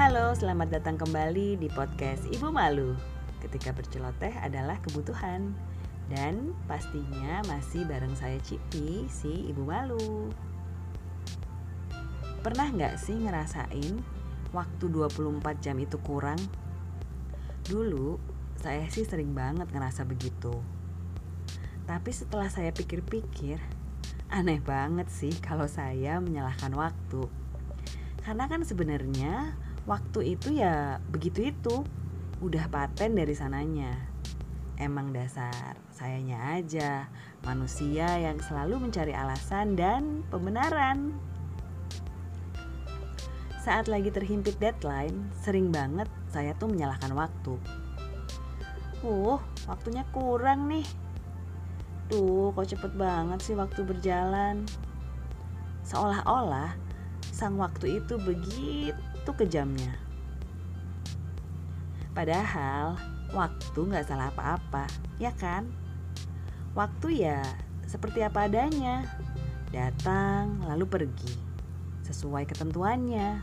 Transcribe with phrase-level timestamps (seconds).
[0.00, 2.96] Halo, selamat datang kembali di podcast Ibu Malu.
[3.44, 5.52] Ketika berceloteh adalah kebutuhan
[6.08, 10.32] dan pastinya masih bareng saya Cipi, si Ibu Malu.
[12.40, 14.00] Pernah nggak sih ngerasain
[14.56, 16.40] waktu 24 jam itu kurang?
[17.68, 18.16] Dulu
[18.56, 20.64] saya sih sering banget ngerasa begitu.
[21.84, 23.60] Tapi setelah saya pikir-pikir,
[24.32, 27.28] aneh banget sih kalau saya menyalahkan waktu.
[28.24, 31.84] Karena kan sebenarnya waktu itu ya begitu itu.
[32.40, 34.08] Udah paten dari sananya.
[34.80, 37.12] Emang dasar sayanya aja
[37.44, 41.12] manusia yang selalu mencari alasan dan pembenaran.
[43.60, 47.60] Saat lagi terhimpit deadline sering banget saya tuh menyalahkan waktu.
[49.04, 49.36] Uh
[49.68, 50.88] waktunya kurang nih.
[52.08, 54.64] Tuh kok cepet banget sih waktu berjalan?
[55.84, 56.72] Seolah-olah
[57.28, 59.94] sang waktu itu begitu itu kejamnya.
[62.10, 62.98] Padahal
[63.30, 64.90] waktu nggak salah apa-apa,
[65.22, 65.70] ya kan?
[66.74, 67.38] Waktu ya
[67.86, 69.06] seperti apa adanya,
[69.70, 71.30] datang lalu pergi,
[72.10, 73.38] sesuai ketentuannya.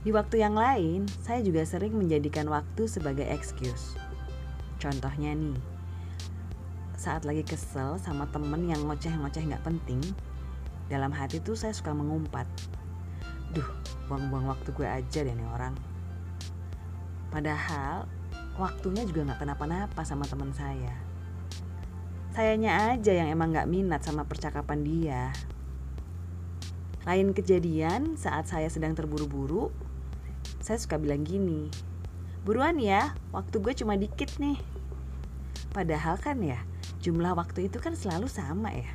[0.00, 4.00] Di waktu yang lain, saya juga sering menjadikan waktu sebagai excuse.
[4.80, 5.60] Contohnya nih,
[6.96, 10.00] saat lagi kesel sama temen yang ngoceh-ngoceh nggak penting,
[10.88, 12.48] dalam hati tuh saya suka mengumpat
[14.10, 15.78] buang-buang waktu gue aja deh nih orang.
[17.30, 18.10] Padahal
[18.58, 20.98] waktunya juga nggak kenapa-napa sama teman saya.
[22.34, 25.30] Sayanya aja yang emang nggak minat sama percakapan dia.
[27.06, 29.70] Lain kejadian saat saya sedang terburu-buru
[30.60, 31.72] saya suka bilang gini
[32.44, 34.58] buruan ya waktu gue cuma dikit nih.
[35.70, 36.58] Padahal kan ya
[36.98, 38.90] jumlah waktu itu kan selalu sama ya.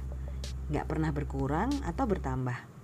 [0.69, 2.75] Nggak pernah berkurang atau bertambah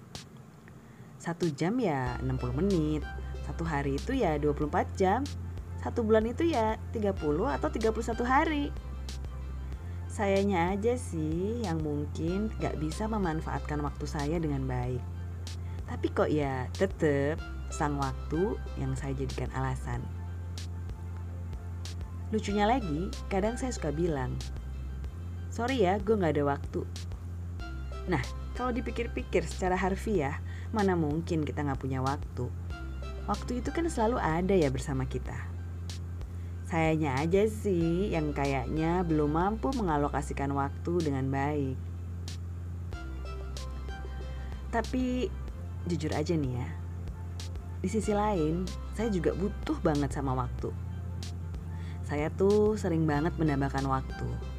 [1.22, 3.06] satu jam ya 60 menit.
[3.46, 5.22] Satu hari itu ya 24 jam.
[5.78, 7.14] Satu bulan itu ya 30
[7.46, 8.74] atau 31 hari.
[10.10, 15.00] Sayanya aja sih yang mungkin gak bisa memanfaatkan waktu saya dengan baik.
[15.86, 17.38] Tapi kok ya tetep
[17.70, 20.02] sang waktu yang saya jadikan alasan.
[22.34, 24.34] Lucunya lagi kadang saya suka bilang
[25.54, 26.82] sorry ya gue gak ada waktu.
[28.10, 28.24] Nah
[28.58, 32.48] kalau dipikir-pikir secara harfiah Mana mungkin kita nggak punya waktu?
[33.28, 35.36] Waktu itu kan selalu ada ya bersama kita.
[36.72, 41.76] Sayanya aja sih yang kayaknya belum mampu mengalokasikan waktu dengan baik.
[44.72, 45.28] Tapi
[45.92, 46.68] jujur aja nih ya,
[47.84, 48.64] di sisi lain
[48.96, 50.72] saya juga butuh banget sama waktu.
[52.08, 54.51] Saya tuh sering banget menambahkan waktu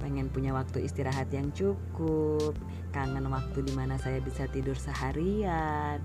[0.00, 2.56] pengen punya waktu istirahat yang cukup,
[2.90, 6.00] kangen waktu di mana saya bisa tidur seharian,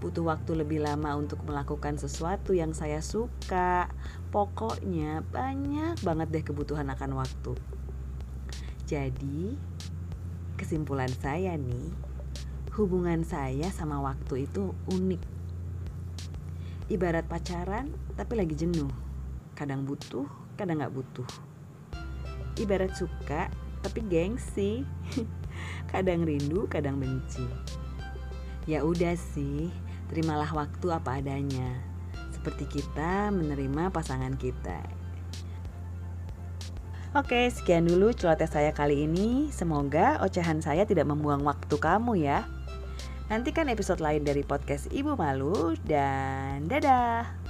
[0.00, 3.92] butuh waktu lebih lama untuk melakukan sesuatu yang saya suka.
[4.32, 7.52] Pokoknya banyak banget deh kebutuhan akan waktu.
[8.88, 9.54] Jadi,
[10.56, 11.92] kesimpulan saya nih,
[12.74, 15.22] hubungan saya sama waktu itu unik.
[16.88, 18.88] Ibarat pacaran tapi lagi jenuh.
[19.58, 21.55] Kadang butuh, kadang gak butuh
[22.60, 23.48] ibarat suka
[23.84, 24.82] tapi gengsi
[25.92, 27.44] kadang rindu kadang benci
[28.66, 29.70] ya udah sih
[30.10, 31.78] terimalah waktu apa adanya
[32.34, 34.82] seperti kita menerima pasangan kita
[37.16, 39.48] Oke, sekian dulu celoteh saya kali ini.
[39.48, 42.44] Semoga ocehan saya tidak membuang waktu kamu ya.
[43.32, 47.45] Nantikan episode lain dari podcast Ibu Malu dan dadah.